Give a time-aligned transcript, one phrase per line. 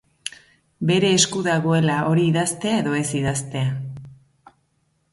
[0.91, 4.53] Bere esku dagoela hori idaztea edo ez idaztea.